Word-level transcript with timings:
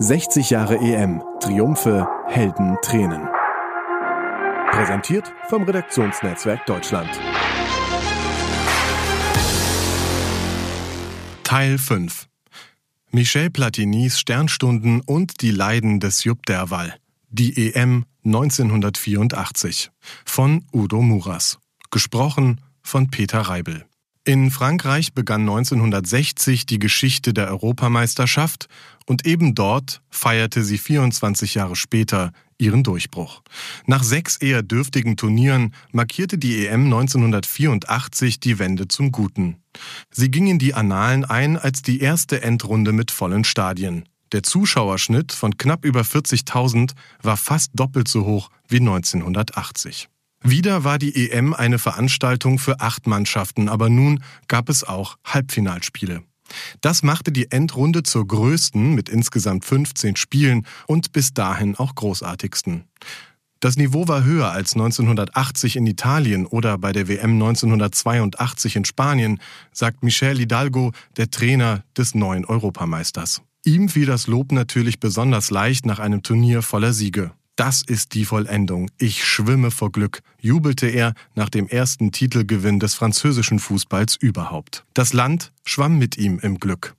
60 0.00 0.50
Jahre 0.50 0.78
EM. 0.78 1.22
Triumphe, 1.40 2.08
Helden, 2.26 2.76
Tränen. 2.82 3.28
Präsentiert 4.72 5.32
vom 5.48 5.62
Redaktionsnetzwerk 5.62 6.66
Deutschland. 6.66 7.08
Teil 11.44 11.78
5 11.78 12.26
Michel 13.12 13.50
Platinis 13.50 14.18
Sternstunden 14.18 15.00
und 15.00 15.42
die 15.42 15.52
Leiden 15.52 16.00
des 16.00 16.24
Jupp 16.24 16.44
Derwal. 16.46 16.96
Die 17.28 17.72
EM 17.72 18.04
1984 18.24 19.92
von 20.24 20.64
Udo 20.72 21.02
Muras. 21.02 21.60
Gesprochen 21.92 22.60
von 22.82 23.10
Peter 23.10 23.42
Reibel. 23.42 23.86
In 24.26 24.50
Frankreich 24.50 25.12
begann 25.12 25.42
1960 25.42 26.64
die 26.64 26.78
Geschichte 26.78 27.34
der 27.34 27.48
Europameisterschaft 27.48 28.68
und 29.04 29.26
eben 29.26 29.54
dort 29.54 30.00
feierte 30.08 30.64
sie 30.64 30.78
24 30.78 31.54
Jahre 31.54 31.76
später 31.76 32.32
ihren 32.56 32.82
Durchbruch. 32.82 33.42
Nach 33.84 34.02
sechs 34.02 34.38
eher 34.38 34.62
dürftigen 34.62 35.18
Turnieren 35.18 35.74
markierte 35.92 36.38
die 36.38 36.66
EM 36.66 36.84
1984 36.84 38.40
die 38.40 38.58
Wende 38.58 38.88
zum 38.88 39.12
Guten. 39.12 39.58
Sie 40.10 40.30
ging 40.30 40.46
in 40.46 40.58
die 40.58 40.72
Annalen 40.72 41.26
ein 41.26 41.58
als 41.58 41.82
die 41.82 42.00
erste 42.00 42.40
Endrunde 42.40 42.92
mit 42.92 43.10
vollen 43.10 43.44
Stadien. 43.44 44.08
Der 44.32 44.42
Zuschauerschnitt 44.42 45.32
von 45.32 45.58
knapp 45.58 45.84
über 45.84 46.00
40.000 46.00 46.92
war 47.20 47.36
fast 47.36 47.72
doppelt 47.74 48.08
so 48.08 48.24
hoch 48.24 48.48
wie 48.68 48.78
1980. 48.78 50.08
Wieder 50.46 50.84
war 50.84 50.98
die 50.98 51.30
EM 51.30 51.54
eine 51.54 51.78
Veranstaltung 51.78 52.58
für 52.58 52.80
acht 52.80 53.06
Mannschaften, 53.06 53.70
aber 53.70 53.88
nun 53.88 54.22
gab 54.46 54.68
es 54.68 54.84
auch 54.84 55.16
Halbfinalspiele. 55.24 56.22
Das 56.82 57.02
machte 57.02 57.32
die 57.32 57.50
Endrunde 57.50 58.02
zur 58.02 58.28
größten 58.28 58.94
mit 58.94 59.08
insgesamt 59.08 59.64
15 59.64 60.16
Spielen 60.16 60.66
und 60.86 61.12
bis 61.12 61.32
dahin 61.32 61.76
auch 61.76 61.94
großartigsten. 61.94 62.84
Das 63.60 63.76
Niveau 63.78 64.06
war 64.06 64.24
höher 64.24 64.50
als 64.50 64.74
1980 64.74 65.76
in 65.76 65.86
Italien 65.86 66.44
oder 66.44 66.76
bei 66.76 66.92
der 66.92 67.08
WM 67.08 67.32
1982 67.32 68.76
in 68.76 68.84
Spanien, 68.84 69.40
sagt 69.72 70.02
Michel 70.02 70.36
Hidalgo, 70.36 70.92
der 71.16 71.30
Trainer 71.30 71.82
des 71.96 72.14
neuen 72.14 72.44
Europameisters. 72.44 73.40
Ihm 73.64 73.88
fiel 73.88 74.04
das 74.04 74.26
Lob 74.26 74.52
natürlich 74.52 75.00
besonders 75.00 75.50
leicht 75.50 75.86
nach 75.86 76.00
einem 76.00 76.22
Turnier 76.22 76.60
voller 76.60 76.92
Siege. 76.92 77.30
Das 77.56 77.82
ist 77.82 78.14
die 78.14 78.24
Vollendung. 78.24 78.90
Ich 78.98 79.24
schwimme 79.24 79.70
vor 79.70 79.92
Glück, 79.92 80.22
jubelte 80.40 80.88
er 80.88 81.14
nach 81.36 81.48
dem 81.48 81.68
ersten 81.68 82.10
Titelgewinn 82.10 82.80
des 82.80 82.94
französischen 82.94 83.60
Fußballs 83.60 84.16
überhaupt. 84.16 84.84
Das 84.92 85.12
Land 85.12 85.52
schwamm 85.64 85.98
mit 85.98 86.18
ihm 86.18 86.40
im 86.40 86.58
Glück. 86.58 86.96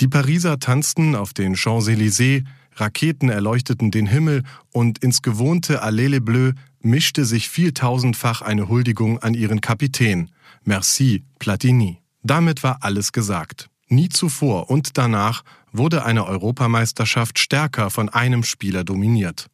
Die 0.00 0.08
Pariser 0.08 0.58
tanzten 0.58 1.14
auf 1.14 1.32
den 1.32 1.56
Champs-Élysées, 1.56 2.44
Raketen 2.74 3.30
erleuchteten 3.30 3.90
den 3.90 4.06
Himmel 4.06 4.42
und 4.70 4.98
ins 4.98 5.22
gewohnte 5.22 5.82
Allée 5.82 6.08
les 6.08 6.20
Bleus 6.22 6.52
mischte 6.80 7.24
sich 7.24 7.48
vieltausendfach 7.48 8.42
eine 8.42 8.68
Huldigung 8.68 9.18
an 9.18 9.32
ihren 9.32 9.62
Kapitän. 9.62 10.30
Merci, 10.64 11.24
Platini. 11.38 12.02
Damit 12.22 12.62
war 12.62 12.78
alles 12.82 13.12
gesagt. 13.12 13.70
Nie 13.88 14.08
zuvor 14.08 14.70
und 14.70 14.98
danach 14.98 15.42
wurde 15.72 16.04
eine 16.04 16.26
Europameisterschaft 16.26 17.38
stärker 17.38 17.90
von 17.90 18.08
einem 18.08 18.42
Spieler 18.42 18.82
dominiert. 18.82 19.48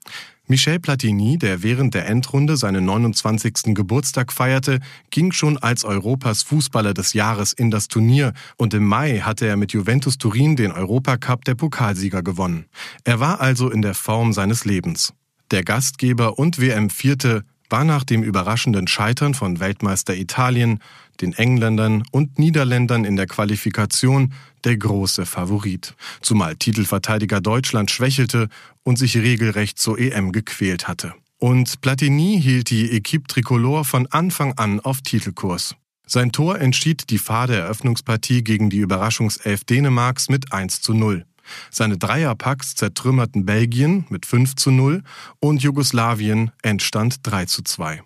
Michel 0.48 0.80
Platini, 0.80 1.38
der 1.38 1.62
während 1.62 1.94
der 1.94 2.06
Endrunde 2.06 2.56
seinen 2.56 2.84
29. 2.84 3.74
Geburtstag 3.74 4.32
feierte, 4.32 4.80
ging 5.10 5.32
schon 5.32 5.56
als 5.56 5.84
Europas 5.84 6.42
Fußballer 6.42 6.94
des 6.94 7.12
Jahres 7.12 7.52
in 7.52 7.70
das 7.70 7.88
Turnier 7.88 8.32
und 8.56 8.74
im 8.74 8.84
Mai 8.84 9.20
hatte 9.20 9.46
er 9.46 9.56
mit 9.56 9.72
Juventus 9.72 10.18
Turin 10.18 10.56
den 10.56 10.72
Europacup 10.72 11.44
der 11.44 11.54
Pokalsieger 11.54 12.22
gewonnen. 12.22 12.66
Er 13.04 13.20
war 13.20 13.40
also 13.40 13.70
in 13.70 13.82
der 13.82 13.94
Form 13.94 14.32
seines 14.32 14.64
Lebens. 14.64 15.14
Der 15.52 15.62
Gastgeber 15.62 16.38
und 16.38 16.60
WM-Vierte 16.60 17.44
war 17.72 17.84
nach 17.84 18.04
dem 18.04 18.22
überraschenden 18.22 18.86
Scheitern 18.86 19.34
von 19.34 19.58
Weltmeister 19.58 20.14
Italien, 20.14 20.78
den 21.20 21.32
Engländern 21.32 22.04
und 22.12 22.38
Niederländern 22.38 23.04
in 23.04 23.16
der 23.16 23.26
Qualifikation 23.26 24.32
der 24.64 24.76
große 24.76 25.26
Favorit, 25.26 25.94
zumal 26.20 26.54
Titelverteidiger 26.54 27.40
Deutschland 27.40 27.90
schwächelte 27.90 28.48
und 28.84 28.98
sich 28.98 29.16
regelrecht 29.16 29.78
zur 29.78 29.98
EM 29.98 30.32
gequält 30.32 30.86
hatte. 30.86 31.14
Und 31.38 31.80
Platini 31.80 32.40
hielt 32.40 32.70
die 32.70 32.92
Equipe 32.92 33.26
Tricolore 33.26 33.84
von 33.84 34.06
Anfang 34.06 34.52
an 34.58 34.78
auf 34.78 35.00
Titelkurs. 35.00 35.74
Sein 36.06 36.30
Tor 36.30 36.60
entschied 36.60 37.10
die 37.10 37.18
fade 37.18 37.56
Eröffnungspartie 37.56 38.44
gegen 38.44 38.70
die 38.70 38.78
Überraschungself 38.78 39.64
Dänemarks 39.64 40.28
mit 40.28 40.52
1 40.52 40.82
zu 40.82 40.94
0. 40.94 41.24
Seine 41.70 41.98
Dreierpacks 41.98 42.74
zertrümmerten 42.74 43.46
Belgien 43.46 44.04
mit 44.08 44.26
5 44.26 44.56
zu 44.56 44.70
0 44.70 45.02
und 45.40 45.62
Jugoslawien 45.62 46.50
entstand 46.62 47.18
3 47.22 47.46
zu 47.46 47.62
2. 47.62 48.02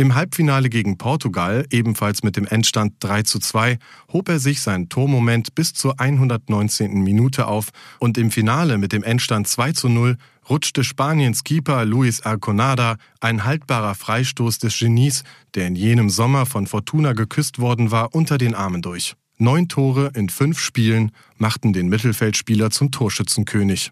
Im 0.00 0.14
Halbfinale 0.14 0.70
gegen 0.70 0.96
Portugal, 0.96 1.66
ebenfalls 1.70 2.22
mit 2.22 2.36
dem 2.36 2.46
Endstand 2.46 2.94
3 3.00 3.22
zu 3.22 3.38
2, 3.38 3.78
hob 4.10 4.30
er 4.30 4.38
sich 4.38 4.62
seinen 4.62 4.88
Tormoment 4.88 5.54
bis 5.54 5.74
zur 5.74 6.00
119. 6.00 7.02
Minute 7.02 7.46
auf 7.46 7.68
und 7.98 8.16
im 8.16 8.30
Finale 8.30 8.78
mit 8.78 8.92
dem 8.92 9.02
Endstand 9.02 9.46
2 9.46 9.72
zu 9.72 9.90
0 9.90 10.16
rutschte 10.48 10.84
Spaniens 10.84 11.44
Keeper 11.44 11.84
Luis 11.84 12.22
Arconada, 12.22 12.96
ein 13.20 13.44
haltbarer 13.44 13.94
Freistoß 13.94 14.58
des 14.58 14.78
Genies, 14.78 15.22
der 15.54 15.66
in 15.66 15.76
jenem 15.76 16.08
Sommer 16.08 16.46
von 16.46 16.66
Fortuna 16.66 17.12
geküsst 17.12 17.58
worden 17.58 17.90
war, 17.90 18.14
unter 18.14 18.38
den 18.38 18.54
Armen 18.54 18.80
durch. 18.80 19.16
Neun 19.42 19.68
Tore 19.68 20.12
in 20.14 20.28
fünf 20.28 20.60
Spielen 20.60 21.12
machten 21.38 21.72
den 21.72 21.88
Mittelfeldspieler 21.88 22.70
zum 22.70 22.90
Torschützenkönig. 22.90 23.90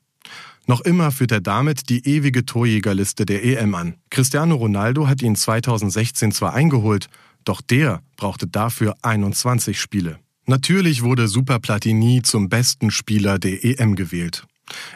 Noch 0.67 0.83
immer 0.83 1.11
führt 1.11 1.33
er 1.33 1.41
damit 1.41 1.89
die 1.89 2.07
ewige 2.07 2.45
Torjägerliste 2.45 3.25
der 3.25 3.43
EM 3.43 3.75
an. 3.75 3.95
Cristiano 4.11 4.57
Ronaldo 4.57 5.09
hat 5.09 5.23
ihn 5.23 5.37
2016 5.37 6.33
zwar 6.33 6.53
eingeholt, 6.53 7.09
doch 7.45 7.63
der 7.63 8.03
brauchte 8.17 8.47
dafür 8.47 8.95
21 9.01 9.81
Spiele. 9.81 10.19
Natürlich 10.45 11.03
wurde 11.03 11.29
Super 11.29 11.61
Platini 11.61 12.21
zum 12.23 12.51
besten 12.51 12.91
Spieler 12.91 13.39
der 13.39 13.65
EM 13.65 13.97
gewählt. 13.97 14.45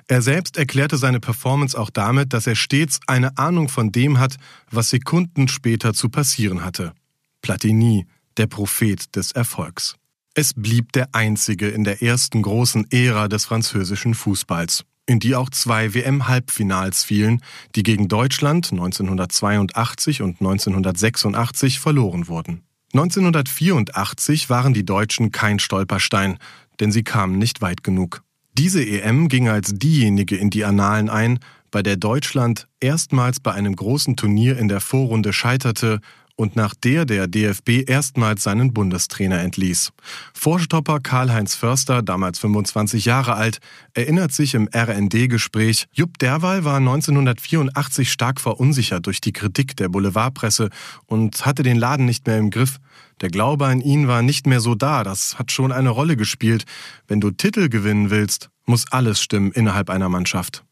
Er 0.06 0.20
selbst 0.20 0.58
erklärte 0.58 0.98
seine 0.98 1.18
Performance 1.18 1.80
auch 1.80 1.88
damit, 1.88 2.34
dass 2.34 2.46
er 2.46 2.56
stets 2.56 3.00
eine 3.06 3.38
Ahnung 3.38 3.70
von 3.70 3.90
dem 3.90 4.18
hat, 4.18 4.36
was 4.70 4.90
Sekunden 4.90 5.48
später 5.48 5.94
zu 5.94 6.10
passieren 6.10 6.62
hatte. 6.62 6.92
Platini, 7.40 8.04
der 8.36 8.48
Prophet 8.48 9.16
des 9.16 9.32
Erfolgs. 9.32 9.96
Es 10.34 10.54
blieb 10.54 10.92
der 10.92 11.10
einzige 11.12 11.68
in 11.68 11.84
der 11.84 12.02
ersten 12.02 12.40
großen 12.40 12.90
Ära 12.90 13.28
des 13.28 13.44
französischen 13.44 14.14
Fußballs, 14.14 14.82
in 15.04 15.20
die 15.20 15.34
auch 15.34 15.50
zwei 15.50 15.92
WM-Halbfinals 15.92 17.04
fielen, 17.04 17.42
die 17.74 17.82
gegen 17.82 18.08
Deutschland 18.08 18.72
1982 18.72 20.22
und 20.22 20.40
1986 20.40 21.80
verloren 21.80 22.28
wurden. 22.28 22.62
1984 22.94 24.48
waren 24.48 24.72
die 24.72 24.86
Deutschen 24.86 25.32
kein 25.32 25.58
Stolperstein, 25.58 26.38
denn 26.80 26.92
sie 26.92 27.04
kamen 27.04 27.36
nicht 27.36 27.60
weit 27.60 27.84
genug. 27.84 28.22
Diese 28.56 28.82
EM 28.82 29.28
ging 29.28 29.48
als 29.48 29.74
diejenige 29.74 30.36
in 30.36 30.48
die 30.48 30.64
Annalen 30.64 31.10
ein, 31.10 31.40
bei 31.70 31.82
der 31.82 31.96
Deutschland 31.96 32.68
erstmals 32.80 33.38
bei 33.38 33.52
einem 33.52 33.76
großen 33.76 34.16
Turnier 34.16 34.58
in 34.58 34.68
der 34.68 34.80
Vorrunde 34.80 35.34
scheiterte 35.34 36.00
und 36.42 36.56
nach 36.56 36.74
der 36.74 37.04
der 37.04 37.28
DFB 37.28 37.88
erstmals 37.88 38.42
seinen 38.42 38.74
Bundestrainer 38.74 39.40
entließ. 39.42 39.92
Vorstopper 40.34 40.98
Karl-Heinz 40.98 41.54
Förster, 41.54 42.02
damals 42.02 42.40
25 42.40 43.04
Jahre 43.04 43.34
alt, 43.34 43.60
erinnert 43.94 44.32
sich 44.32 44.54
im 44.54 44.68
RND-Gespräch, 44.74 45.86
Jupp 45.92 46.18
Derwal 46.18 46.64
war 46.64 46.78
1984 46.78 48.10
stark 48.10 48.40
verunsichert 48.40 49.06
durch 49.06 49.20
die 49.20 49.32
Kritik 49.32 49.76
der 49.76 49.88
Boulevardpresse 49.88 50.70
und 51.06 51.46
hatte 51.46 51.62
den 51.62 51.76
Laden 51.76 52.06
nicht 52.06 52.26
mehr 52.26 52.38
im 52.38 52.50
Griff. 52.50 52.78
Der 53.20 53.30
Glaube 53.30 53.66
an 53.66 53.80
ihn 53.80 54.08
war 54.08 54.22
nicht 54.22 54.48
mehr 54.48 54.60
so 54.60 54.74
da, 54.74 55.04
das 55.04 55.38
hat 55.38 55.52
schon 55.52 55.70
eine 55.70 55.90
Rolle 55.90 56.16
gespielt. 56.16 56.64
Wenn 57.06 57.20
du 57.20 57.30
Titel 57.30 57.68
gewinnen 57.68 58.10
willst, 58.10 58.50
muss 58.66 58.90
alles 58.90 59.22
stimmen 59.22 59.52
innerhalb 59.52 59.90
einer 59.90 60.08
Mannschaft. 60.08 60.64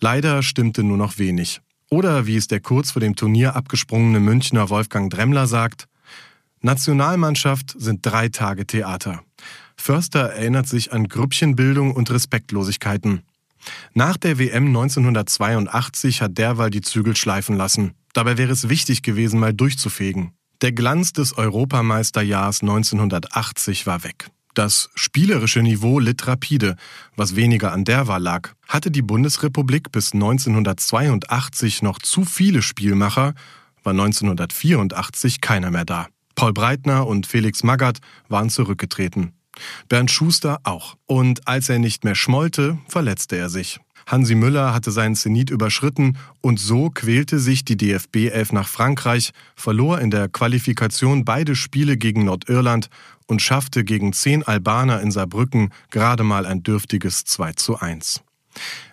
Leider 0.00 0.42
stimmte 0.42 0.82
nur 0.82 0.96
noch 0.96 1.18
wenig. 1.18 1.60
Oder 1.94 2.26
wie 2.26 2.36
es 2.36 2.48
der 2.48 2.58
kurz 2.58 2.90
vor 2.90 2.98
dem 2.98 3.14
Turnier 3.14 3.54
abgesprungene 3.54 4.18
Münchner 4.18 4.68
Wolfgang 4.68 5.12
Dremmler 5.12 5.46
sagt, 5.46 5.86
Nationalmannschaft 6.60 7.72
sind 7.78 8.04
drei 8.04 8.30
Tage 8.30 8.66
Theater. 8.66 9.22
Förster 9.76 10.30
erinnert 10.30 10.66
sich 10.66 10.92
an 10.92 11.06
Grüppchenbildung 11.06 11.94
und 11.94 12.10
Respektlosigkeiten. 12.10 13.22
Nach 13.92 14.16
der 14.16 14.40
WM 14.40 14.66
1982 14.66 16.20
hat 16.20 16.36
Derwal 16.36 16.70
die 16.70 16.80
Zügel 16.80 17.14
schleifen 17.14 17.56
lassen. 17.56 17.92
Dabei 18.12 18.38
wäre 18.38 18.50
es 18.50 18.68
wichtig 18.68 19.04
gewesen, 19.04 19.38
mal 19.38 19.54
durchzufegen. 19.54 20.32
Der 20.62 20.72
Glanz 20.72 21.12
des 21.12 21.38
Europameisterjahrs 21.38 22.62
1980 22.62 23.86
war 23.86 24.02
weg. 24.02 24.30
Das 24.54 24.88
spielerische 24.94 25.62
Niveau 25.62 25.98
litt 25.98 26.28
rapide, 26.28 26.76
was 27.16 27.34
weniger 27.34 27.72
an 27.72 27.84
der 27.84 28.06
war 28.06 28.20
lag. 28.20 28.50
Hatte 28.68 28.92
die 28.92 29.02
Bundesrepublik 29.02 29.90
bis 29.90 30.12
1982 30.12 31.82
noch 31.82 31.98
zu 31.98 32.24
viele 32.24 32.62
Spielmacher, 32.62 33.34
war 33.82 33.90
1984 33.90 35.40
keiner 35.40 35.70
mehr 35.70 35.84
da. 35.84 36.06
Paul 36.36 36.52
Breitner 36.52 37.06
und 37.06 37.26
Felix 37.26 37.64
Magath 37.64 37.98
waren 38.28 38.48
zurückgetreten. 38.48 39.32
Bernd 39.88 40.10
Schuster 40.10 40.60
auch. 40.64 40.96
Und 41.06 41.46
als 41.46 41.68
er 41.68 41.78
nicht 41.78 42.04
mehr 42.04 42.14
schmollte, 42.14 42.78
verletzte 42.88 43.36
er 43.36 43.48
sich. 43.48 43.80
Hansi 44.06 44.34
Müller 44.34 44.74
hatte 44.74 44.90
seinen 44.90 45.14
Zenit 45.14 45.50
überschritten 45.50 46.16
und 46.40 46.58
so 46.60 46.90
quälte 46.90 47.38
sich 47.38 47.64
die 47.64 47.76
DFB 47.76 48.30
11 48.30 48.52
nach 48.52 48.68
Frankreich, 48.68 49.32
verlor 49.56 50.00
in 50.00 50.10
der 50.10 50.28
Qualifikation 50.28 51.24
beide 51.24 51.56
Spiele 51.56 51.96
gegen 51.96 52.24
Nordirland 52.24 52.90
und 53.26 53.42
schaffte 53.42 53.84
gegen 53.84 54.12
zehn 54.12 54.42
Albaner 54.42 55.00
in 55.00 55.10
Saarbrücken 55.10 55.70
gerade 55.90 56.24
mal 56.24 56.46
ein 56.46 56.62
dürftiges 56.62 57.24
2 57.24 57.52
zu 57.52 57.78
1. 57.78 58.22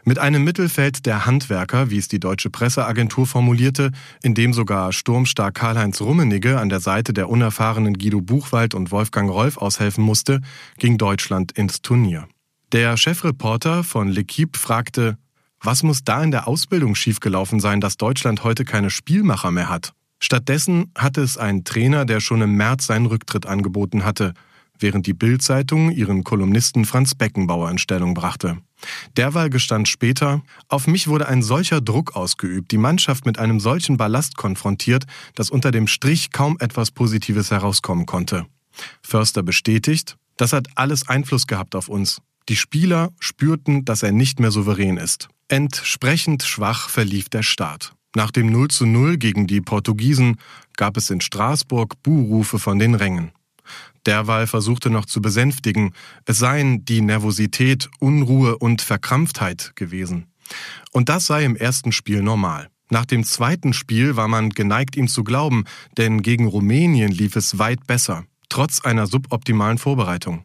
Mit 0.03 0.17
einem 0.17 0.43
Mittelfeld 0.43 1.05
der 1.05 1.25
Handwerker, 1.25 1.91
wie 1.91 1.97
es 1.97 2.07
die 2.07 2.19
deutsche 2.19 2.49
Presseagentur 2.49 3.27
formulierte, 3.27 3.91
in 4.23 4.33
dem 4.33 4.53
sogar 4.53 4.91
Sturmstar 4.91 5.51
Karl-Heinz 5.51 6.01
Rummenigge 6.01 6.59
an 6.59 6.69
der 6.69 6.79
Seite 6.79 7.13
der 7.13 7.29
unerfahrenen 7.29 7.97
Guido 7.97 8.21
Buchwald 8.21 8.73
und 8.73 8.91
Wolfgang 8.91 9.29
Rolf 9.29 9.57
aushelfen 9.57 10.03
musste, 10.03 10.41
ging 10.79 10.97
Deutschland 10.97 11.51
ins 11.51 11.81
Turnier. 11.81 12.27
Der 12.71 12.97
Chefreporter 12.97 13.83
von 13.83 14.09
L'Equipe 14.11 14.57
fragte, 14.57 15.17
was 15.59 15.83
muss 15.83 16.03
da 16.03 16.23
in 16.23 16.31
der 16.31 16.47
Ausbildung 16.47 16.95
schiefgelaufen 16.95 17.59
sein, 17.59 17.81
dass 17.81 17.97
Deutschland 17.97 18.43
heute 18.43 18.65
keine 18.65 18.89
Spielmacher 18.89 19.51
mehr 19.51 19.69
hat? 19.69 19.93
Stattdessen 20.19 20.91
hatte 20.97 21.21
es 21.21 21.37
einen 21.37 21.63
Trainer, 21.63 22.05
der 22.05 22.19
schon 22.19 22.41
im 22.41 22.55
März 22.55 22.87
seinen 22.87 23.05
Rücktritt 23.05 23.45
angeboten 23.45 24.03
hatte– 24.05 24.33
während 24.81 25.07
die 25.07 25.13
Bild-Zeitung 25.13 25.91
ihren 25.91 26.23
Kolumnisten 26.23 26.85
Franz 26.85 27.15
Beckenbauer 27.15 27.69
in 27.69 27.77
Stellung 27.77 28.13
brachte. 28.13 28.57
Derweil 29.15 29.49
gestand 29.49 29.87
später, 29.87 30.41
auf 30.67 30.87
mich 30.87 31.07
wurde 31.07 31.27
ein 31.27 31.43
solcher 31.43 31.81
Druck 31.81 32.15
ausgeübt, 32.15 32.71
die 32.71 32.77
Mannschaft 32.77 33.25
mit 33.25 33.37
einem 33.37 33.59
solchen 33.59 33.97
Ballast 33.97 34.37
konfrontiert, 34.37 35.05
dass 35.35 35.49
unter 35.49 35.71
dem 35.71 35.87
Strich 35.87 36.31
kaum 36.31 36.57
etwas 36.59 36.91
Positives 36.91 37.51
herauskommen 37.51 38.05
konnte. 38.05 38.45
Förster 39.01 39.43
bestätigt, 39.43 40.17
das 40.37 40.53
hat 40.53 40.67
alles 40.75 41.07
Einfluss 41.07 41.45
gehabt 41.45 41.75
auf 41.75 41.87
uns. 41.87 42.21
Die 42.49 42.55
Spieler 42.55 43.11
spürten, 43.19 43.85
dass 43.85 44.03
er 44.03 44.11
nicht 44.11 44.39
mehr 44.39 44.51
souverän 44.51 44.97
ist. 44.97 45.29
Entsprechend 45.47 46.43
schwach 46.43 46.89
verlief 46.89 47.29
der 47.29 47.43
Start. 47.43 47.93
Nach 48.15 48.31
dem 48.31 48.51
0 48.51 48.69
zu 48.69 48.85
0 48.85 49.17
gegen 49.17 49.47
die 49.47 49.61
Portugiesen 49.61 50.37
gab 50.75 50.97
es 50.97 51.09
in 51.09 51.21
Straßburg 51.21 52.01
Buhrufe 52.03 52.59
von 52.59 52.79
den 52.79 52.95
Rängen. 52.95 53.31
Derweil 54.05 54.47
versuchte 54.47 54.89
noch 54.89 55.05
zu 55.05 55.21
besänftigen, 55.21 55.93
es 56.25 56.39
seien 56.39 56.83
die 56.83 57.01
Nervosität, 57.01 57.89
Unruhe 57.99 58.57
und 58.57 58.81
Verkrampftheit 58.81 59.73
gewesen. 59.75 60.27
Und 60.91 61.07
das 61.07 61.27
sei 61.27 61.45
im 61.45 61.55
ersten 61.55 61.91
Spiel 61.91 62.21
normal. 62.21 62.69
Nach 62.89 63.05
dem 63.05 63.23
zweiten 63.23 63.71
Spiel 63.71 64.17
war 64.17 64.27
man 64.27 64.49
geneigt, 64.49 64.97
ihm 64.97 65.07
zu 65.07 65.23
glauben, 65.23 65.63
denn 65.97 66.21
gegen 66.21 66.47
Rumänien 66.47 67.11
lief 67.11 67.37
es 67.37 67.57
weit 67.57 67.87
besser 67.87 68.25
trotz 68.51 68.81
einer 68.81 69.07
suboptimalen 69.07 69.77
Vorbereitung. 69.77 70.43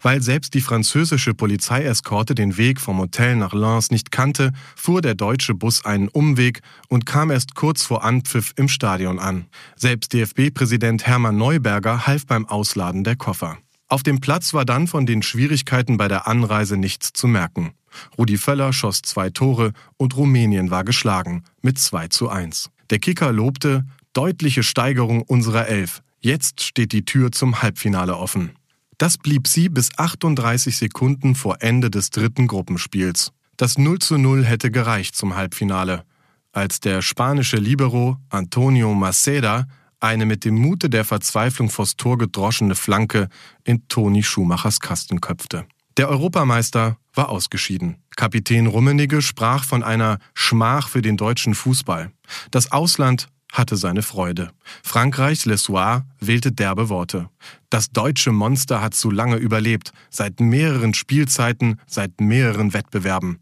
Weil 0.00 0.22
selbst 0.22 0.54
die 0.54 0.60
französische 0.60 1.34
Polizeieskorte 1.34 2.34
den 2.34 2.56
Weg 2.56 2.80
vom 2.80 2.98
Hotel 2.98 3.36
nach 3.36 3.52
Lens 3.52 3.90
nicht 3.90 4.10
kannte, 4.10 4.52
fuhr 4.76 5.02
der 5.02 5.14
deutsche 5.14 5.54
Bus 5.54 5.84
einen 5.84 6.08
Umweg 6.08 6.60
und 6.88 7.04
kam 7.04 7.30
erst 7.30 7.54
kurz 7.54 7.82
vor 7.82 8.04
Anpfiff 8.04 8.52
im 8.56 8.68
Stadion 8.68 9.18
an. 9.18 9.46
Selbst 9.76 10.12
DFB-Präsident 10.12 11.06
Hermann 11.06 11.36
Neuberger 11.36 12.06
half 12.06 12.26
beim 12.26 12.46
Ausladen 12.46 13.04
der 13.04 13.16
Koffer. 13.16 13.58
Auf 13.88 14.02
dem 14.02 14.20
Platz 14.20 14.54
war 14.54 14.64
dann 14.64 14.86
von 14.86 15.06
den 15.06 15.22
Schwierigkeiten 15.22 15.96
bei 15.96 16.08
der 16.08 16.28
Anreise 16.28 16.76
nichts 16.76 17.12
zu 17.12 17.26
merken. 17.26 17.72
Rudi 18.16 18.38
Völler 18.38 18.72
schoss 18.72 19.02
zwei 19.02 19.30
Tore 19.30 19.72
und 19.96 20.16
Rumänien 20.16 20.70
war 20.70 20.84
geschlagen 20.84 21.42
mit 21.62 21.78
2 21.78 22.08
zu 22.08 22.28
1. 22.28 22.70
Der 22.90 22.98
Kicker 22.98 23.32
lobte 23.32 23.84
deutliche 24.12 24.62
Steigerung 24.62 25.22
unserer 25.22 25.66
Elf. 25.68 26.02
Jetzt 26.20 26.62
steht 26.62 26.92
die 26.92 27.04
Tür 27.04 27.30
zum 27.30 27.62
Halbfinale 27.62 28.16
offen. 28.16 28.52
Das 28.98 29.18
blieb 29.18 29.46
sie 29.46 29.68
bis 29.68 29.96
38 29.96 30.76
Sekunden 30.76 31.36
vor 31.36 31.58
Ende 31.60 31.90
des 31.90 32.10
dritten 32.10 32.48
Gruppenspiels. 32.48 33.32
Das 33.56 33.78
0 33.78 34.00
zu 34.00 34.18
0 34.18 34.44
hätte 34.44 34.72
gereicht 34.72 35.14
zum 35.14 35.36
Halbfinale, 35.36 36.04
als 36.52 36.80
der 36.80 37.02
spanische 37.02 37.56
Libero 37.56 38.16
Antonio 38.30 38.94
Maceda 38.94 39.66
eine 40.00 40.26
mit 40.26 40.44
dem 40.44 40.56
Mute 40.56 40.90
der 40.90 41.04
Verzweiflung 41.04 41.70
vors 41.70 41.96
Tor 41.96 42.18
gedroschene 42.18 42.74
Flanke 42.74 43.28
in 43.64 43.86
Toni 43.88 44.22
Schumachers 44.22 44.80
Kasten 44.80 45.20
köpfte. 45.20 45.66
Der 45.96 46.08
Europameister 46.08 46.96
war 47.14 47.28
ausgeschieden. 47.28 47.96
Kapitän 48.16 48.66
Rummenigge 48.68 49.22
sprach 49.22 49.64
von 49.64 49.82
einer 49.82 50.18
Schmach 50.34 50.88
für 50.88 51.02
den 51.02 51.16
deutschen 51.16 51.54
Fußball. 51.54 52.12
Das 52.50 52.70
Ausland 52.70 53.28
hatte 53.58 53.76
seine 53.76 54.02
Freude. 54.02 54.50
Frankreichs 54.82 55.44
Le 55.44 55.58
Soir 55.58 56.06
wählte 56.20 56.52
derbe 56.52 56.88
Worte. 56.88 57.28
Das 57.68 57.90
deutsche 57.90 58.32
Monster 58.32 58.80
hat 58.80 58.94
zu 58.94 59.10
lange 59.10 59.36
überlebt, 59.36 59.92
seit 60.08 60.40
mehreren 60.40 60.94
Spielzeiten, 60.94 61.80
seit 61.86 62.20
mehreren 62.20 62.72
Wettbewerben. 62.72 63.40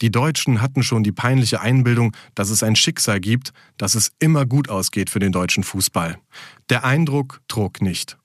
Die 0.00 0.10
Deutschen 0.10 0.62
hatten 0.62 0.82
schon 0.82 1.02
die 1.02 1.12
peinliche 1.12 1.60
Einbildung, 1.60 2.16
dass 2.34 2.50
es 2.50 2.62
ein 2.62 2.76
Schicksal 2.76 3.20
gibt, 3.20 3.52
dass 3.76 3.94
es 3.94 4.12
immer 4.18 4.46
gut 4.46 4.68
ausgeht 4.68 5.10
für 5.10 5.18
den 5.18 5.32
deutschen 5.32 5.64
Fußball. 5.64 6.18
Der 6.70 6.84
Eindruck 6.84 7.40
trug 7.48 7.82
nicht. 7.82 8.16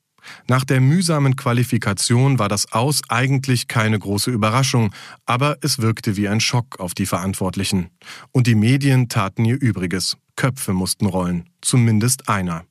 Nach 0.47 0.63
der 0.63 0.81
mühsamen 0.81 1.35
Qualifikation 1.35 2.39
war 2.39 2.49
das 2.49 2.71
Aus 2.71 3.01
eigentlich 3.09 3.67
keine 3.67 3.97
große 3.97 4.31
Überraschung, 4.31 4.91
aber 5.25 5.57
es 5.61 5.79
wirkte 5.79 6.17
wie 6.17 6.27
ein 6.27 6.39
Schock 6.39 6.79
auf 6.79 6.93
die 6.93 7.05
Verantwortlichen. 7.05 7.89
Und 8.31 8.47
die 8.47 8.55
Medien 8.55 9.09
taten 9.09 9.45
ihr 9.45 9.59
Übriges. 9.59 10.17
Köpfe 10.35 10.73
mussten 10.73 11.05
rollen, 11.05 11.49
zumindest 11.61 12.29
einer. 12.29 12.63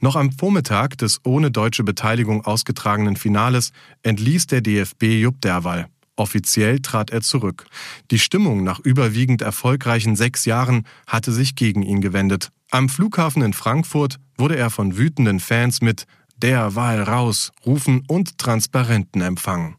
Noch 0.00 0.16
am 0.16 0.30
Vormittag 0.30 0.98
des 0.98 1.20
ohne 1.24 1.50
deutsche 1.50 1.82
Beteiligung 1.82 2.44
ausgetragenen 2.44 3.16
Finales 3.16 3.72
entließ 4.02 4.46
der 4.46 4.60
DFB 4.60 5.04
Jupp 5.04 5.40
Derwall. 5.40 5.88
Offiziell 6.16 6.80
trat 6.80 7.10
er 7.10 7.20
zurück. 7.20 7.66
Die 8.10 8.18
Stimmung 8.18 8.64
nach 8.64 8.80
überwiegend 8.80 9.42
erfolgreichen 9.42 10.16
sechs 10.16 10.46
Jahren 10.46 10.86
hatte 11.06 11.32
sich 11.32 11.54
gegen 11.56 11.82
ihn 11.82 12.00
gewendet. 12.00 12.50
Am 12.70 12.88
Flughafen 12.88 13.42
in 13.42 13.52
Frankfurt 13.52 14.18
wurde 14.38 14.56
er 14.56 14.70
von 14.70 14.96
wütenden 14.96 15.40
Fans 15.40 15.82
mit 15.82 16.06
Der 16.36 16.74
Wahl 16.74 17.02
raus 17.02 17.52
rufen 17.64 18.02
und 18.08 18.36
Transparenten 18.36 19.22
empfangen. 19.22 19.76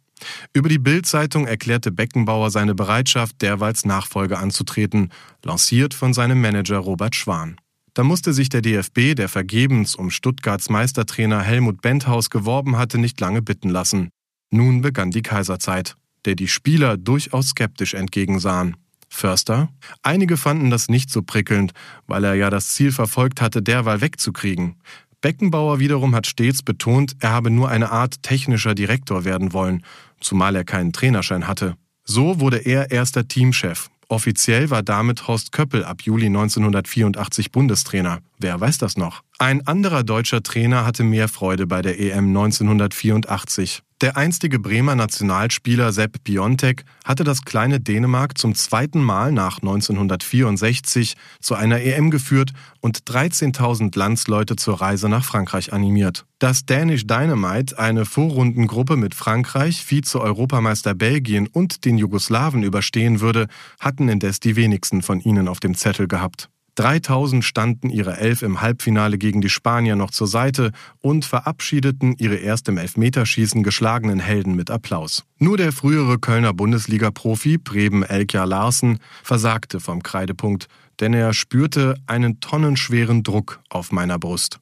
Über 0.54 0.70
die 0.70 0.80
Bild-Zeitung 0.80 1.46
erklärte 1.46 1.92
Beckenbauer 1.92 2.50
seine 2.50 2.74
Bereitschaft, 2.74 3.42
derweils 3.44 3.86
Nachfolge 3.86 4.40
anzutreten, 4.40 5.10
lanciert 5.44 5.94
von 5.94 6.14
seinem 6.14 6.42
Manager 6.42 6.78
Robert 6.78 7.16
Schwan. 7.16 7.58
Da 7.94 8.04
musste 8.04 8.34
sich 8.34 8.50
der 8.50 8.62
DFB, 8.62 9.16
der 9.16 9.30
vergebens 9.30 9.96
um 9.96 10.10
Stuttgarts 10.10 10.70
Meistertrainer 10.70 11.42
Helmut 11.42 11.82
Benthaus 11.82 12.30
geworben 12.30 12.78
hatte, 12.78 12.98
nicht 12.98 13.20
lange 13.20 13.42
bitten 13.42 13.70
lassen. 13.70 14.10
Nun 14.50 14.82
begann 14.82 15.12
die 15.12 15.22
Kaiserzeit, 15.22 15.96
der 16.26 16.36
die 16.36 16.48
Spieler 16.48 16.98
durchaus 16.98 17.50
skeptisch 17.50 17.94
entgegensahen. 17.94 18.76
Förster? 19.10 19.70
Einige 20.04 20.38
fanden 20.38 20.70
das 20.70 20.90
nicht 20.90 21.10
so 21.10 21.22
prickelnd, 21.22 21.72
weil 22.08 22.24
er 22.24 22.34
ja 22.36 22.50
das 22.50 22.70
Ziel 22.70 22.92
verfolgt 22.92 23.42
hatte, 23.42 23.62
derweil 23.62 24.02
wegzukriegen. 24.02 24.76
Beckenbauer 25.22 25.80
wiederum 25.80 26.14
hat 26.16 26.28
stets 26.28 26.62
betont, 26.62 27.16
er 27.20 27.32
habe 27.32 27.50
nur 27.50 27.70
eine 27.70 27.92
Art 27.92 28.22
technischer 28.24 28.76
Direktor 28.76 29.26
werden 29.26 29.54
wollen, 29.54 29.84
zumal 30.20 30.56
er 30.56 30.64
keinen 30.64 30.94
Trainerschein 30.94 31.48
hatte. 31.48 31.76
So 32.04 32.40
wurde 32.40 32.58
er 32.58 32.92
erster 32.92 33.28
Teamchef. 33.28 33.90
Offiziell 34.10 34.70
war 34.70 34.84
damit 34.84 35.28
Horst 35.28 35.52
Köppel 35.52 35.84
ab 35.84 36.02
Juli 36.04 36.28
1984 36.28 37.52
Bundestrainer. 37.52 38.20
Wer 38.40 38.60
weiß 38.60 38.78
das 38.78 38.96
noch? 38.96 39.22
Ein 39.38 39.68
anderer 39.68 40.04
deutscher 40.04 40.42
Trainer 40.42 40.86
hatte 40.86 41.04
mehr 41.04 41.28
Freude 41.28 41.68
bei 41.68 41.82
der 41.82 42.00
EM 42.00 42.28
1984. 42.28 43.82
Der 44.00 44.16
einstige 44.16 44.60
Bremer 44.60 44.94
Nationalspieler 44.94 45.92
Sepp 45.92 46.24
Biontek 46.24 46.86
hatte 47.04 47.24
das 47.24 47.42
kleine 47.42 47.80
Dänemark 47.80 48.38
zum 48.38 48.54
zweiten 48.54 49.02
Mal 49.02 49.32
nach 49.32 49.58
1964 49.58 51.16
zu 51.42 51.56
einer 51.56 51.82
EM 51.82 52.12
geführt 52.12 52.52
und 52.80 53.00
13.000 53.06 53.98
Landsleute 53.98 54.56
zur 54.56 54.82
Reise 54.82 55.10
nach 55.10 55.26
Frankreich 55.26 55.74
animiert. 55.74 56.28
Dass 56.38 56.64
Danish 56.64 57.08
Dynamite 57.08 57.80
eine 57.80 58.06
Vorrundengruppe 58.06 58.98
mit 58.98 59.16
Frankreich, 59.16 59.84
Vize-Europameister 59.84 60.94
Belgien 60.94 61.48
und 61.48 61.84
den 61.84 61.98
Jugoslawen 61.98 62.62
überstehen 62.62 63.20
würde, 63.20 63.48
hatten 63.80 64.10
indes 64.10 64.40
die 64.40 64.56
wenigsten 64.56 65.02
von 65.02 65.22
ihnen 65.22 65.48
auf 65.48 65.60
dem 65.60 65.74
Zettel 65.74 66.08
gehabt. 66.08 66.50
3000 66.78 67.44
standen 67.44 67.90
ihre 67.90 68.18
Elf 68.18 68.44
im 68.44 68.62
Halbfinale 68.62 69.18
gegen 69.18 69.42
die 69.42 69.50
Spanier 69.50 69.96
noch 69.96 70.12
zur 70.12 70.28
Seite 70.28 70.72
und 71.00 71.26
verabschiedeten 71.26 72.16
ihre 72.20 72.36
erst 72.36 72.70
im 72.70 72.78
Elfmeterschießen 72.78 73.64
geschlagenen 73.64 74.20
Helden 74.20 74.56
mit 74.56 74.70
Applaus. 74.70 75.24
Nur 75.40 75.58
der 75.58 75.72
frühere 75.72 76.20
Kölner 76.20 76.54
Bundesliga-Profi 76.54 77.58
Preben 77.58 78.04
Elkjar 78.04 78.46
Larsen 78.46 79.00
versagte 79.24 79.80
vom 79.80 80.04
Kreidepunkt, 80.04 80.68
denn 81.00 81.16
er 81.16 81.34
spürte 81.34 81.96
einen 82.06 82.42
tonnenschweren 82.42 83.24
Druck 83.24 83.60
auf 83.70 83.92
meiner 83.92 84.20
Brust. 84.20 84.60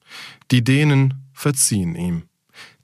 Die 0.52 0.64
Dänen 0.64 1.16
verziehen 1.34 1.96
ihm. 1.96 2.24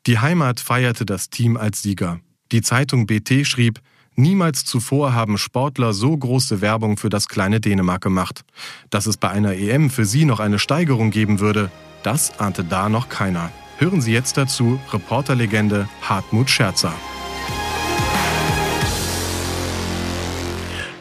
Die 0.07 0.19
Heimat 0.19 0.59
feierte 0.59 1.05
das 1.05 1.29
Team 1.29 1.55
als 1.55 1.81
Sieger. 1.81 2.19
Die 2.51 2.61
Zeitung 2.61 3.07
BT 3.07 3.47
schrieb, 3.47 3.79
Niemals 4.15 4.65
zuvor 4.65 5.13
haben 5.13 5.37
Sportler 5.37 5.93
so 5.93 6.15
große 6.15 6.59
Werbung 6.59 6.97
für 6.97 7.09
das 7.09 7.29
kleine 7.29 7.61
Dänemark 7.61 8.01
gemacht. 8.01 8.43
Dass 8.89 9.05
es 9.05 9.15
bei 9.15 9.29
einer 9.29 9.53
EM 9.53 9.89
für 9.89 10.03
sie 10.03 10.25
noch 10.25 10.41
eine 10.41 10.59
Steigerung 10.59 11.11
geben 11.11 11.39
würde, 11.39 11.71
das 12.03 12.37
ahnte 12.39 12.65
da 12.65 12.89
noch 12.89 13.07
keiner. 13.07 13.51
Hören 13.77 14.01
Sie 14.01 14.11
jetzt 14.11 14.37
dazu 14.37 14.79
Reporterlegende 14.91 15.87
Hartmut 16.01 16.49
Scherzer. 16.49 16.93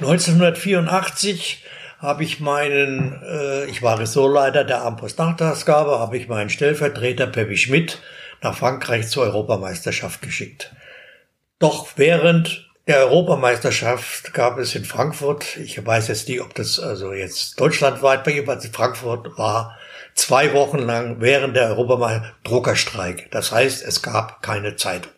1984 0.00 1.64
habe 1.98 2.24
ich 2.24 2.40
meinen, 2.40 3.20
äh, 3.22 3.66
ich 3.66 3.82
war 3.82 3.98
Ressortleiter 3.98 4.64
der 4.64 4.82
Armpost-Nachtausgabe, 4.82 5.98
habe 5.98 6.16
ich 6.16 6.28
meinen 6.28 6.48
Stellvertreter 6.48 7.26
Peppi 7.26 7.56
Schmidt 7.56 8.00
nach 8.40 8.56
Frankreich 8.56 9.08
zur 9.08 9.24
Europameisterschaft 9.24 10.22
geschickt. 10.22 10.74
Doch 11.58 11.88
während 11.96 12.69
der 12.90 13.06
Europameisterschaft 13.06 14.34
gab 14.34 14.58
es 14.58 14.74
in 14.74 14.84
Frankfurt, 14.84 15.56
ich 15.58 15.86
weiß 15.86 16.08
jetzt 16.08 16.28
nicht, 16.28 16.40
ob 16.40 16.54
das 16.54 16.80
also 16.80 17.12
jetzt 17.12 17.60
deutschlandweit 17.60 18.24
bei 18.24 18.32
jeweils 18.32 18.66
Frankfurt 18.66 19.38
war, 19.38 19.78
zwei 20.16 20.52
Wochen 20.54 20.78
lang 20.78 21.20
während 21.20 21.54
der 21.54 21.68
Europameisterschaft 21.68 22.34
Druckerstreik. 22.42 23.30
Das 23.30 23.52
heißt, 23.52 23.84
es 23.84 24.02
gab 24.02 24.42
keine 24.42 24.74
Zeitung. 24.74 25.12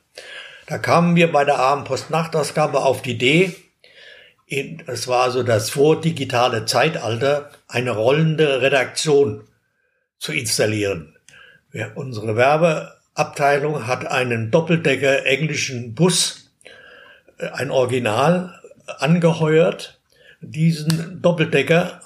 Da 0.67 0.77
kamen 0.77 1.17
wir 1.17 1.33
bei 1.33 1.47
der 1.47 1.61
Abendpost-Nachtausgabe 1.61 2.79
auf 2.81 3.01
die 3.01 3.13
Idee, 3.13 3.57
es 4.87 5.09
war 5.09 5.23
also 5.23 5.43
das 5.43 5.71
vordigitale 5.71 6.67
Zeitalter, 6.67 7.53
eine 7.69 7.93
rollende 7.93 8.61
Redaktion 8.61 9.49
zu 10.19 10.33
installieren. 10.35 11.17
Ja, 11.73 11.91
unsere 11.95 12.37
Werbeabteilung 12.37 13.87
hat 13.87 14.05
einen 14.05 14.51
Doppeldecker 14.51 15.25
englischen 15.25 15.95
Bus, 15.95 16.42
ein 17.53 17.71
Original, 17.71 18.61
angeheuert. 18.99 19.99
Diesen 20.41 21.23
Doppeldecker 21.23 22.01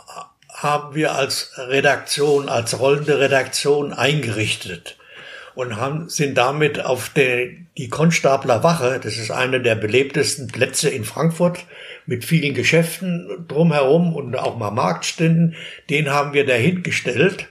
haben 0.49 0.95
wir 0.95 1.15
als 1.15 1.53
Redaktion, 1.57 2.49
als 2.49 2.79
rollende 2.79 3.19
Redaktion 3.19 3.93
eingerichtet 3.93 4.97
und 5.55 5.77
haben, 5.77 6.09
sind 6.09 6.37
damit 6.37 6.85
auf 6.85 7.09
der, 7.09 7.49
die 7.79 7.89
Konstabler 7.89 8.63
Wache, 8.63 9.01
das 9.03 9.17
ist 9.17 9.31
einer 9.31 9.59
der 9.59 9.75
belebtesten 9.75 10.49
Plätze 10.49 10.91
in 10.91 11.05
Frankfurt, 11.05 11.61
mit 12.05 12.25
vielen 12.25 12.55
Geschäften 12.55 13.47
drumherum 13.49 14.15
und 14.15 14.37
auch 14.37 14.57
mal 14.57 14.71
Marktständen, 14.71 15.57
den 15.91 16.11
haben 16.11 16.35
wir 16.35 16.47
dahingestellt. 16.47 17.49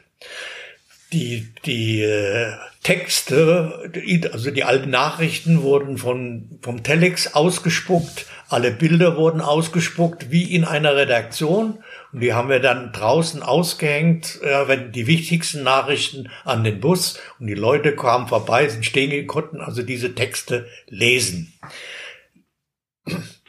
Die, 1.16 1.48
die 1.66 2.02
äh, 2.02 2.52
Texte, 2.84 3.90
also 4.34 4.52
die 4.52 4.66
alten 4.66 4.90
Nachrichten 4.90 5.62
wurden 5.62 5.98
von, 5.98 6.60
vom 6.62 6.84
Telex 6.84 7.34
ausgespuckt, 7.34 8.26
alle 8.50 8.72
Bilder 8.72 9.16
wurden 9.16 9.40
ausgespuckt, 9.40 10.30
wie 10.30 10.44
in 10.44 10.66
einer 10.66 10.98
Redaktion. 10.98 11.82
Und 12.12 12.20
die 12.20 12.34
haben 12.34 12.50
wir 12.50 12.60
dann 12.60 12.92
draußen 12.92 13.42
ausgehängt, 13.44 14.42
äh, 14.42 14.68
wenn 14.68 14.92
die 14.92 15.08
wichtigsten 15.08 15.64
Nachrichten 15.64 16.30
an 16.44 16.66
den 16.66 16.82
Bus 16.82 17.18
und 17.40 17.48
die 17.48 17.54
Leute 17.54 17.96
kamen 17.96 18.28
vorbei, 18.28 18.68
sind 18.68 18.86
stehen, 18.86 19.26
konnten 19.26 19.62
also 19.62 19.84
diese 19.84 20.16
Texte 20.16 20.68
lesen. 20.88 21.54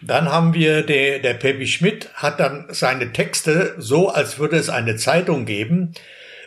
Dann 0.02 0.30
haben 0.30 0.54
wir 0.54 0.82
der, 0.82 1.18
der 1.18 1.34
Peppi 1.34 1.66
Schmidt 1.66 2.10
hat 2.14 2.38
dann 2.38 2.66
seine 2.70 3.12
Texte 3.12 3.74
so, 3.78 4.08
als 4.08 4.38
würde 4.38 4.56
es 4.56 4.68
eine 4.68 4.94
Zeitung 4.94 5.46
geben, 5.46 5.94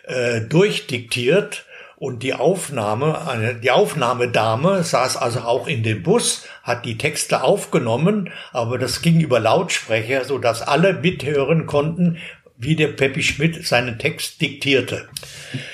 äh, 0.10 0.42
durchdiktiert 0.42 1.66
und 2.00 2.24
die 2.24 2.34
Aufnahme, 2.34 3.28
eine, 3.28 3.56
die 3.56 3.72
Aufnahmedame 3.72 4.84
saß 4.84 5.18
also 5.18 5.42
auch 5.42 5.68
in 5.68 5.84
dem 5.84 6.01
Bus, 6.01 6.46
hat 6.63 6.86
die 6.86 6.98
Texte 6.98 7.44
aufgenommen, 7.44 8.32
aber 8.54 8.78
das 8.78 9.01
ging 9.01 9.20
über 9.20 9.39
Lautsprecher, 9.39 10.24
so 10.24 10.38
dass 10.38 10.62
alle 10.62 10.94
mithören 10.94 11.66
konnten, 11.66 12.18
wie 12.58 12.75
der 12.75 12.88
Peppi 12.88 13.22
Schmidt 13.22 13.68
seinen 13.68 14.00
Text 14.00 14.42
diktierte. 14.42 15.10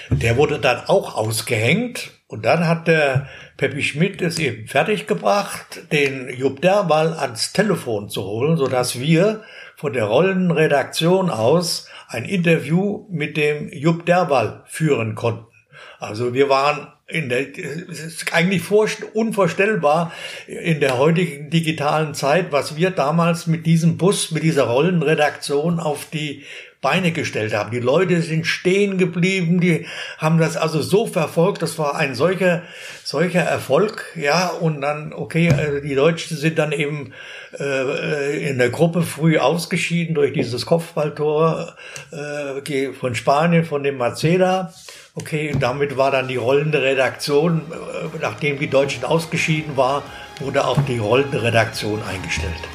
Der 0.09 0.35
wurde 0.37 0.59
dann 0.59 0.85
auch 0.87 1.15
ausgehängt 1.15 2.11
und 2.27 2.43
dann 2.45 2.67
hat 2.67 2.87
der 2.87 3.27
Peppi 3.57 3.83
Schmidt 3.83 4.21
es 4.21 4.39
eben 4.39 4.67
fertiggebracht, 4.67 5.91
den 5.91 6.29
Jupp 6.35 6.61
Derwal 6.61 7.13
ans 7.13 7.53
Telefon 7.53 8.09
zu 8.09 8.23
holen, 8.23 8.57
so 8.57 8.67
dass 8.67 8.99
wir 8.99 9.43
von 9.75 9.93
der 9.93 10.05
Rollenredaktion 10.05 11.29
aus 11.29 11.87
ein 12.07 12.25
Interview 12.25 13.05
mit 13.09 13.37
dem 13.37 13.69
Jupp 13.69 14.05
Derwal 14.05 14.63
führen 14.65 15.15
konnten. 15.15 15.45
Also 15.99 16.33
wir 16.33 16.49
waren 16.49 16.87
in 17.07 17.29
der, 17.29 17.55
es 17.57 17.99
ist 17.99 18.33
eigentlich 18.33 18.63
unvorstellbar 19.13 20.11
in 20.47 20.79
der 20.79 20.97
heutigen 20.97 21.49
digitalen 21.49 22.15
Zeit, 22.15 22.51
was 22.51 22.77
wir 22.77 22.89
damals 22.89 23.45
mit 23.45 23.65
diesem 23.65 23.97
Bus, 23.97 24.31
mit 24.31 24.43
dieser 24.43 24.63
Rollenredaktion 24.63 25.79
auf 25.79 26.09
die 26.09 26.43
Beine 26.85 27.11
gestellt 27.11 27.55
haben. 27.55 27.71
Die 27.71 27.79
Leute 27.79 28.21
sind 28.21 28.45
stehen 28.45 28.99
geblieben, 28.99 29.59
die 29.59 29.87
haben 30.19 30.37
das 30.37 30.55
also 30.55 30.83
so 30.83 31.07
verfolgt, 31.07 31.63
das 31.63 31.79
war 31.79 31.95
ein 31.95 32.13
solcher, 32.13 32.61
solcher 33.03 33.41
Erfolg, 33.41 34.05
ja, 34.15 34.49
und 34.49 34.81
dann, 34.81 35.11
okay, 35.11 35.51
also 35.51 35.79
die 35.79 35.95
Deutschen 35.95 36.37
sind 36.37 36.59
dann 36.59 36.71
eben 36.71 37.11
äh, 37.59 38.47
in 38.47 38.59
der 38.59 38.69
Gruppe 38.69 39.01
früh 39.01 39.39
ausgeschieden 39.39 40.13
durch 40.13 40.33
dieses 40.33 40.67
Kopfballtor 40.67 41.75
äh, 42.11 42.93
von 42.93 43.15
Spanien, 43.15 43.65
von 43.65 43.81
dem 43.81 43.97
Maceda. 43.97 44.71
Okay, 45.15 45.55
damit 45.59 45.97
war 45.97 46.11
dann 46.11 46.27
die 46.27 46.35
rollende 46.35 46.83
Redaktion, 46.83 47.61
äh, 47.71 48.17
nachdem 48.21 48.59
die 48.59 48.69
Deutschen 48.69 49.05
ausgeschieden 49.05 49.75
war, 49.75 50.03
wurde 50.39 50.67
auch 50.67 50.79
die 50.83 50.99
rollende 50.99 51.41
Redaktion 51.41 51.99
eingestellt. 52.03 52.74